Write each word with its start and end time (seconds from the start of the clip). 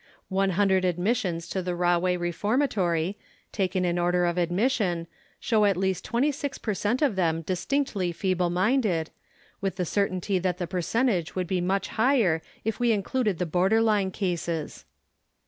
One 0.29 0.49
hundred 0.57 0.83
admissions 0.83 1.47
to 1.49 1.61
the 1.61 1.75
Rah 1.75 1.99
way 1.99 2.17
Reformatory, 2.17 3.19
taken 3.51 3.85
in 3.85 3.99
order 3.99 4.25
of 4.25 4.39
admission, 4.39 5.05
show 5.39 5.63
at 5.65 5.77
least 5.77 6.03
26 6.05 6.57
per 6.57 6.73
cent 6.73 7.03
of 7.03 7.15
them 7.15 7.43
distinctly 7.43 8.11
feeble 8.11 8.49
minded, 8.49 9.11
with 9.61 9.75
the 9.75 9.85
certainty 9.85 10.39
that 10.39 10.57
the 10.57 10.65
percentage 10.65 11.35
would 11.35 11.45
be 11.45 11.61
much 11.61 11.89
higher 11.89 12.41
if 12.65 12.79
we 12.79 12.91
included 12.93 13.37
the 13.37 13.45
border 13.45 13.79
line 13.79 14.09
cases. 14.09 14.85